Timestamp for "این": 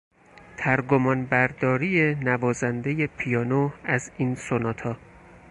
4.17-4.35